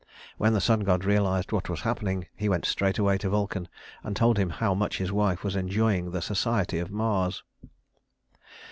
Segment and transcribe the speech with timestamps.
[0.39, 3.67] When the sun god realized what was happening, he went straightway to Vulcan
[4.03, 7.43] and told him how much his wife was enjoying the society of Mars.